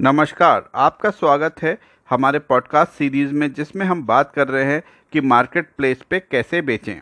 नमस्कार, 0.00 0.70
आपका 0.74 1.10
स्वागत 1.10 1.62
है 1.62 1.78
हमारे 2.10 2.38
पॉडकास्ट 2.38 2.92
सीरीज़ 2.92 3.32
में 3.32 3.52
जिसमें 3.52 3.84
हम 3.86 4.02
बात 4.06 4.32
कर 4.34 4.48
रहे 4.48 4.64
हैं 4.64 4.82
कि 5.12 5.20
मार्केट 5.20 5.68
प्लेस 5.76 6.02
पे 6.10 6.20
कैसे 6.20 6.62
बेचें। 6.62 7.00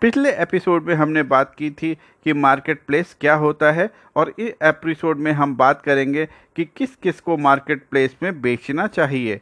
पिछले 0.00 0.32
एपिसोड 0.32 0.84
में 0.84 0.94
हमने 0.94 1.22
बात 1.22 1.54
की 1.58 1.70
थी 1.70 1.94
कि 2.24 2.32
मार्केट 2.32 2.84
प्लेस 2.86 3.16
क्या 3.20 3.34
होता 3.34 3.72
है 3.72 3.90
और 4.16 4.34
इस 4.38 4.52
एपिसोड 4.62 5.18
में 5.18 5.32
हम 5.32 5.56
बात 5.56 5.82
करेंगे 5.82 6.26
कि 6.56 6.64
किस 6.64 6.96
किस 6.96 7.20
को 7.20 7.36
मार्केट 7.36 7.88
प्लेस 7.88 8.16
में 8.22 8.40
बेचना 8.40 8.86
चाहिए। 8.86 9.40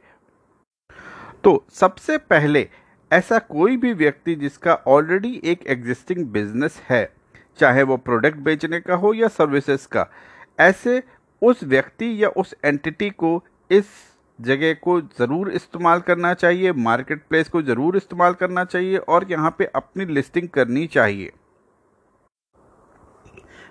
तो 1.45 1.65
सबसे 1.71 2.19
पहले, 2.19 2.69
ऐसा 3.13 3.39
कोई 3.39 3.77
भी 3.77 3.93
व्यक्ति 3.93 4.35
जिसका 4.35 4.75
ऑलरेडी 4.87 5.41
एक 5.45 5.67
एग्जिस्टिंग 5.67 6.27
बिज़नेस 6.27 6.83
है, 6.91 7.13
चाहे 7.59 7.83
वो 7.83 7.97
प्रोडक्ट 7.97 8.37
बेचने 8.37 8.81
का 8.81 8.95
हो 8.95 9.15
या 9.15 9.29
सर्विसेज़ 9.29 9.89
का, 9.89 10.11
ऐसे 10.61 11.03
उस 11.43 11.65
व्यक्ति 11.65 12.13
या 12.23 12.29
उस 12.37 12.55
एंटिटी 12.65 13.11
को 13.13 13.43
इस 13.71 13.87
जगह 14.39 14.73
को 14.83 15.01
ज़रूर 15.01 15.51
इस्तेमाल 15.51 16.01
करना 16.01 16.33
चाहिए 16.35 16.73
मार्केट 16.75 17.23
प्लेस 17.29 17.49
को 17.49 17.63
ज़रूर 17.63 17.97
इस्तेमाल 17.97 18.35
करना 18.35 18.65
चाहिए 18.65 18.97
और 18.99 19.27
यहाँ 19.31 19.55
पे 19.59 19.65
अपनी 19.67 20.05
लिस्टिंग 20.07 20.49
करनी 20.49 20.87
चाहिए। 20.87 21.33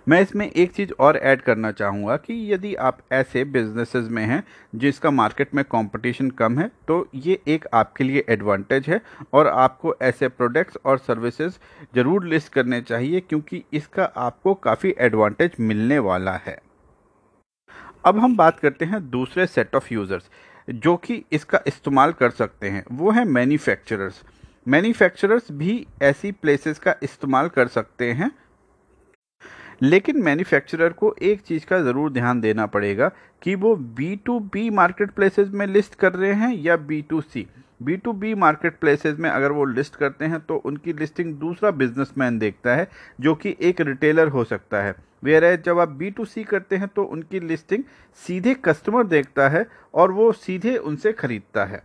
मैं 0.08 0.22
इसमें 0.22 0.46
एक 0.46 0.72
चीज़ 0.72 0.92
और 1.00 1.18
ऐड 1.18 1.42
करना 1.42 1.72
चाहूँगा 1.72 2.16
कि 2.18 2.34
यदि 2.54 2.74
आप 2.82 2.98
ऐसे 3.12 3.44
बिजनेसेस 3.46 4.08
में 4.10 4.24
हैं 4.26 4.44
जिसका 4.76 5.12
मार्केट 5.12 5.54
में 5.56 5.64
कंपटीशन 5.66 6.30
कम 6.32 6.60
है 6.60 6.70
तो 6.88 7.08
ये 7.16 7.40
एक 7.48 7.66
आपके 7.74 8.04
लिए 8.04 8.24
एडवांटेज 8.30 8.88
है 8.90 9.02
और 9.34 9.48
आपको 9.48 9.96
ऐसे 10.02 10.28
प्रोडक्ट्स 10.30 10.78
और 10.86 10.98
सर्विसेज़ 10.98 11.58
ज़रूर 11.96 12.26
लिस्ट 12.26 12.54
करने 12.54 12.82
चाहिए 12.82 13.20
क्योंकि 13.20 13.64
इसका 13.74 14.12
आपको 14.18 14.54
काफ़ी 14.54 14.94
एडवांटेज 15.00 15.56
मिलने 15.62 16.00
वाला 16.02 16.36
है। 16.38 16.58
अब 18.08 18.20
हम 18.20 18.36
बात 18.38 18.60
करते 18.60 18.86
हैं 18.86 19.00
दूसरे 19.10 19.46
सेट 19.48 19.76
ऑफ़ 19.76 19.88
यूज़र्स 19.94 20.30
जो 20.70 20.96
कि 20.98 21.24
इसका 21.32 21.60
इस्तेमाल 21.68 22.12
कर 22.12 22.30
सकते 22.30 22.70
हैं। 22.70 22.84
वो 22.92 23.12
है 23.12 23.24
मैन्युफैक्चरर्स 23.26 24.22
मैन्युफैक्चरर्स 24.68 25.52
भी 25.52 25.86
ऐसी 26.02 26.32
प्लेसेस 26.32 26.80
का 26.80 26.96
इस्तेमाल 27.04 27.50
कर 27.50 27.68
सकते 27.68 28.12
हैं 28.12 28.32
लेकिन 29.82 30.22
मैन्युफैक्चरर 30.24 30.94
को 30.94 31.14
एक 31.22 31.42
चीज़ 31.42 31.66
का 31.66 31.80
ज़रूर 31.82 32.12
ध्यान 32.12 32.42
देना 32.42 32.66
पड़ेगा 32.66 33.12
कि 33.42 33.56
वो 33.56 33.76
B 33.76 34.16
to 34.26 34.40
B 34.54 34.70
market 34.72 35.12
places 35.12 35.50
में 35.50 35.66
लिस्ट 35.68 35.96
कर 35.96 36.14
रहे 36.14 36.34
हैं 36.34 36.54
या 36.56 36.78
B 36.78 37.02
to 37.02 37.22
C 37.24 37.46
B 37.84 37.96
to 37.98 38.14
B 38.14 38.34
market 38.36 38.78
places 38.80 39.20
में 39.20 39.30
अगर 39.30 39.52
वो 39.52 39.66
लिस्ट 39.66 39.96
करते 39.96 40.26
हैं 40.26 40.40
तो 40.40 40.56
उनकी 40.66 40.94
लिस्टिंग 40.94 41.34
दूसरा 41.36 41.72
बिजनेसमैन 41.72 42.40
देखता 42.40 42.76
है, 42.76 42.88
जो 43.22 43.34
कि 43.36 43.56
एक 43.62 43.82
रिटेलर 43.82 44.28
हो 44.28 44.44
सकता 44.44 44.82
है। 44.84 44.96
वेयर 45.24 45.46
है 45.46 45.62
जब 45.62 45.80
आप 45.80 45.90
बी 45.90 46.10
टू 46.12 46.26
सी 46.26 46.44
करते 46.44 46.76
हैं 46.76 46.88
तो 46.88 47.04
उनकी 47.06 47.40
लिस्टिंग 47.40 47.84
सीधे 48.20 48.54
कस्टमर 48.66 49.04
देखता 49.08 49.48
है 49.50 49.66
और 49.94 50.12
वो 50.12 50.32
सीधे 50.32 50.76
उनसे 50.78 51.14
खरीदता 51.14 51.66
है। 51.66 51.82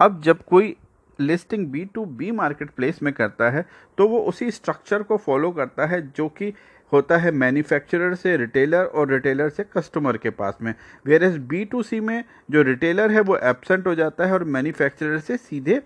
अब 0.00 0.20
जब 0.22 0.42
कोई 0.44 0.74
listing 1.20 1.66
B 1.66 1.84
to 1.84 2.04
B 2.04 2.30
market 2.32 2.70
place 2.70 3.02
में 3.02 3.12
करता 3.12 3.50
है 3.50 3.64
तो 3.98 4.08
वो 4.08 4.20
उसी 4.22 4.50
स्ट्रक्चर 4.50 5.02
को 5.02 5.16
फॉलो 5.18 5.50
करता 5.50 5.86
है 5.86 6.00
जो 6.08 6.28
कि 6.28 6.52
होता 6.92 7.16
है 7.16 7.30
मैन्युफैक्चरर 7.32 8.14
से 8.14 8.36
रिटेलर 8.36 8.84
और 8.84 9.10
रिटेलर 9.10 9.48
से 9.48 9.64
कस्टमर 9.76 10.16
के 10.16 10.30
पास 10.30 10.58
में। 10.62 10.74
Where 11.06 11.24
as 11.24 11.36
B 11.48 11.64
to 11.64 11.82
C 11.82 12.00
में 12.00 12.24
जो 12.50 12.62
रिटेलर 12.62 13.12
है, 13.12 13.20
वो 13.20 13.36
एबसेंट 13.38 13.86
हो 13.86 13.94
जाता 13.94 14.26
है 14.26 14.32
और 14.32 14.44
मैन्युफैक्चरर 14.46 15.18
से 15.18 15.36
सीधे 15.36 15.80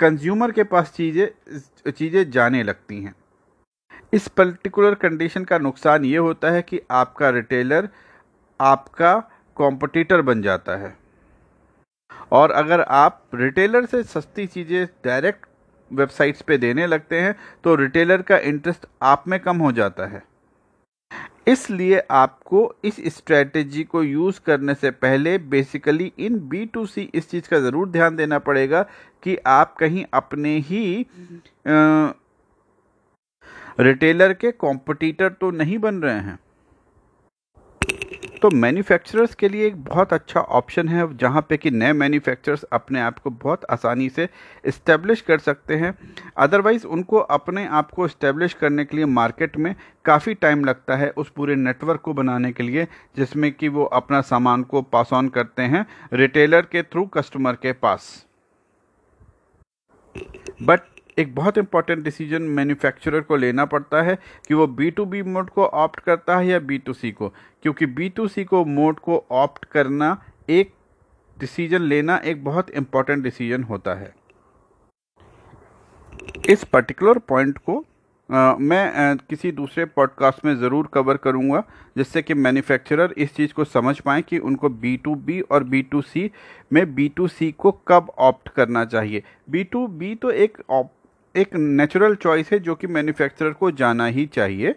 कंज्यूमर 0.00 0.52
के 0.52 0.64
पास 0.64 0.92
चीज़ें 0.92 1.90
चीज़ें 1.90 2.30
जाने 2.30 2.62
लगती 2.62 3.00
हैं। 3.02 3.14
इस 4.12 4.28
पर्टिकुलर 4.28 4.94
कंडीशन 4.96 5.44
का 5.44 5.58
नुकसान 5.58 6.04
ये 6.04 6.16
होता 6.18 6.50
है 6.50 6.62
कि 6.62 6.80
आपका 6.92 7.30
रिटेलर 7.30 7.88
आपका 8.60 9.16
कॉम्पिटिटर 9.56 10.22
बन 10.22 10.42
जाता 10.42 10.76
है। 10.76 10.94
और 12.32 12.50
अगर 12.52 12.80
आप 12.80 13.22
रिटेलर 13.34 13.86
से 13.86 14.02
सस्ती 14.04 14.46
चीज़ें 14.46 14.86
डायरेक्ट 15.04 15.46
वेबसाइट्स 15.90 16.42
पे 16.42 16.56
देने 16.58 16.86
लगते 16.86 17.20
हैं 17.20 17.34
तो 17.64 17.74
रिटेलर 17.76 18.22
का 18.22 18.38
इंटरेस्ट 18.40 18.86
आप 19.02 19.24
में 19.28 19.38
कम 19.40 19.56
हो 19.58 19.72
जाता 19.72 20.06
है। 20.06 20.22
इसलिए 21.48 21.98
आपको 22.10 22.74
इस 22.84 22.96
स्ट्रेटेजी 23.16 23.82
को 23.84 24.02
यूज़ 24.02 24.40
करने 24.46 24.74
से 24.74 24.90
पहले 24.92 25.36
basically 25.38 26.12
in 26.18 26.38
B 26.48 26.64
to 26.66 26.84
C 26.86 27.08
इस 27.14 27.30
चीज़ 27.30 27.48
का 27.48 27.58
ज़रूर 27.60 27.88
ध्यान 27.88 28.16
देना 28.16 28.38
पड़ेगा 28.40 28.82
कि 29.22 29.36
आप 29.46 29.74
कहीं 29.76 30.04
अपने 30.14 30.56
ही 30.60 31.06
रिटेलर 33.80 34.32
के 34.34 34.50
कॉम्पिटिटर 34.52 35.28
तो 35.30 35.50
नहीं 35.52 35.78
बन 35.78 35.94
रहे 36.02 36.20
हैं। 36.20 36.38
तो 38.42 38.48
मैन्युफैक्चरर्स 38.50 39.34
के 39.34 39.48
लिए 39.48 39.66
एक 39.66 39.76
बहुत 39.84 40.12
अच्छा 40.12 40.40
ऑप्शन 40.40 40.88
है, 40.88 41.16
जहाँ 41.16 41.44
पे 41.48 41.56
कि 41.56 41.70
नए 41.70 41.92
मैन्युफैक्चरर्स 41.92 42.62
अपने 42.72 43.00
आप 43.00 43.18
को 43.18 43.30
बहुत 43.30 43.64
आसानी 43.70 44.08
से 44.08 44.28
इस्टेब्लिश 44.64 45.20
कर 45.20 45.38
सकते 45.38 45.76
हैं। 45.76 45.94
अदरवाइज़ 46.36 46.86
उनको 46.86 47.18
अपने 47.18 47.66
आप 47.68 47.90
को 47.90 48.06
इस्टेब्लिश 48.06 48.54
करने 48.54 48.84
के 48.84 48.96
लिए 48.96 49.06
मार्केट 49.06 49.56
में 49.56 49.74
काफ़ी 50.04 50.34
टाइम 50.34 50.64
लगता 50.64 50.96
है 50.96 51.10
उस 51.10 51.30
पूरे 51.30 51.56
नेटवर्क 51.56 52.00
को 52.00 52.12
बनाने 52.14 52.52
के 52.52 52.62
लिए, 52.62 52.86
जिसमें 53.16 53.50
कि 53.52 53.68
वो 53.68 53.84
अपना 53.84 54.20
सामान 54.20 54.62
को 54.62 54.82
पास 54.82 55.12
ऑन 55.12 55.28
करते 55.28 55.62
हैं 55.62 55.86
रिटेलर 56.12 56.62
के 56.62 56.82
थ्रू 56.82 57.06
कस्टमर 57.08 57.52
के 57.52 57.72
पास। 57.72 58.26
बट 60.62 60.80
एक 61.18 61.34
बहुत 61.34 61.58
इंपॉर्टेंट 61.58 62.02
डिसीज़न 62.04 62.42
मैन्युफैक्चरर 62.42 63.20
को 63.20 63.36
लेना 63.36 63.64
पड़ता 63.64 64.02
है 64.02 64.18
कि 64.48 64.54
वो 64.54 64.66
बी 64.66 64.90
टू 64.90 65.04
बी 65.04 65.22
मोड 65.22 65.50
को 65.50 65.66
ऑप्ट 65.66 66.00
करता 66.00 66.36
है 66.38 66.46
या 66.46 66.58
बी 66.60 66.78
टू 66.78 66.92
सी 66.92 67.10
को। 67.12 67.28
क्योंकि 67.62 67.86
बी 67.86 68.08
टू 68.08 68.26
सी 68.28 68.44
को 68.44 68.64
मोड 68.64 68.98
को 68.98 69.24
ऑप्ट 69.32 69.64
करना 69.64 70.16
एक 70.50 70.72
डिसीज़न 71.36 71.82
लेना 71.82 72.16
एक 72.24 72.44
बहुत 72.44 72.70
इंपॉर्टेंट 72.70 73.22
डिसीज़न 73.24 73.62
होता 73.62 73.94
है। 73.94 74.14
इस 76.48 76.64
पर्टिकुलर 76.64 77.18
पॉइंट 77.18 77.58
को 77.58 77.84
आ, 78.28 78.54
मैं 78.56 78.92
आ, 78.92 79.14
किसी 79.30 79.50
दूसरे 79.52 79.84
पॉडकास्ट 79.86 80.44
में 80.44 80.54
ज़रूर 80.58 80.86
कवर 80.94 81.16
करूँगा 81.16 81.62
जिससे 81.96 82.22
कि 82.22 82.34
मैन्युफैक्चरर 82.34 83.14
इस 83.18 83.34
चीज़ 83.36 83.52
को 83.52 83.64
समझ 83.64 83.98
पाएँ 84.00 84.22
कि 84.22 84.38
उनको 84.40 84.68
बी 84.68 84.96
टू 84.96 85.14
बी 85.16 85.40
और 85.40 85.64
बी 85.64 85.82
टू 85.82 86.00
सी 86.02 86.30
में 86.72 86.94
बी 86.94 87.08
टू 87.08 87.26
सी 87.28 87.50
को 87.52 87.72
कब 87.88 88.10
ऑप्ट 88.18 88.48
करना 88.48 88.84
चाहिए। 88.84 89.22
बी 89.50 89.64
टू 89.64 89.86
बी 89.88 90.14
तो 90.14 90.30
एक 90.30 90.58
एक 91.34 91.54
नेचुरल 91.54 92.14
चॉइस 92.16 92.50
है 92.52 92.58
जो 92.60 92.74
कि 92.74 92.86
मैन्युफैक्चरर 92.86 93.52
को 93.52 93.70
जाना 93.72 94.06
ही 94.06 94.26
चाहिए। 94.26 94.74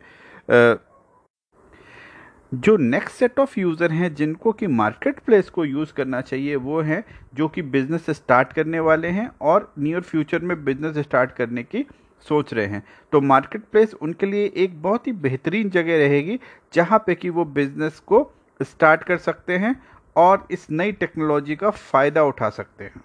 जो 2.51 2.75
नेक्स्ट 2.77 3.17
सेट 3.17 3.39
ऑफ़ 3.39 3.59
यूज़र 3.59 3.91
हैं, 3.91 4.13
जिनको 4.15 4.51
कि 4.51 4.67
मार्केट 4.67 5.19
प्लेस 5.19 5.49
को 5.49 5.65
यूज़ 5.65 5.93
करना 5.93 6.21
चाहिए, 6.21 6.55
वो 6.55 6.81
हैं 6.81 7.03
जो 7.35 7.47
कि 7.47 7.61
बिज़नेस 7.63 8.09
स्टार्ट 8.09 8.53
करने 8.53 8.79
वाले 8.79 9.07
हैं 9.09 9.29
और 9.41 9.73
नियर 9.79 10.01
फ्यूचर 10.01 10.41
में 10.41 10.63
बिज़नेस 10.65 10.97
स्टार्ट 10.97 11.31
करने 11.31 11.63
की 11.63 11.85
सोच 12.25 12.53
रहे 12.53 12.65
हैं। 12.65 12.83
तो 13.13 13.21
मार्केट 13.23 13.63
प्लेस 13.71 13.93
उनके 13.93 14.25
लिए 14.25 14.51
एक 14.55 14.81
बहुत 14.81 15.07
ही 15.07 15.11
बेहतरीन 15.13 15.69
जगह 15.69 15.97
रहेगी, 15.97 16.39
जहाँ 16.73 16.99
पे 16.99 17.15
कि 17.15 17.29
वो 17.29 17.45
बिज़नेस 17.45 17.99
को 17.99 18.31
स्टार्ट 18.59 19.03
कर 19.03 19.17
सकते 19.19 19.57
हैं 19.57 19.75
और 20.15 20.47
इस 20.51 20.67
नई 20.71 20.91
टेक्नोलॉजी 20.93 21.55
का 21.55 21.69
फ़ायदा 21.69 22.23
उठा 22.23 22.49
सकते 22.49 22.83
हैं। 22.83 23.03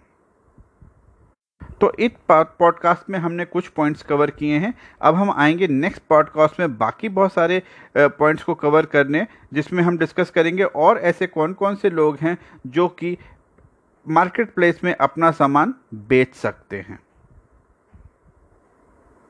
तो 1.82 1.92
इस 1.98 2.10
पॉडकास्ट 2.30 3.10
में 3.10 3.18
हमने 3.18 3.44
कुछ 3.44 3.68
पॉइंट्स 3.68 4.02
कवर 4.02 4.30
किए 4.30 4.58
हैं। 4.58 4.72
अब 5.00 5.14
हम 5.14 5.30
आएँगे 5.30 5.66
नेक्स्ट 5.66 6.02
पॉडकास्ट 6.08 6.60
में 6.60 6.76
बाकी 6.78 7.08
बहुत 7.08 7.32
सारे 7.32 7.62
पॉइंट्स 7.98 8.44
को 8.44 8.54
कवर 8.54 8.86
करने, 8.86 9.26
जिसमें 9.54 9.82
हम 9.82 9.98
डिस्कस 9.98 10.30
करेंगे 10.30 10.62
और 10.64 10.98
ऐसे 10.98 11.26
कौन 11.26 11.52
कौन 11.52 11.76
से 11.76 11.90
लोग 11.90 12.18
हैं 12.20 12.36
जो 12.66 12.88
कि 12.88 13.16
मार्केट 14.06 14.54
प्लेस 14.54 14.80
में 14.84 14.94
अपना 14.94 15.30
सामान 15.30 15.74
बेच 15.94 16.34
सकते 16.34 16.76
हैं। 16.76 16.98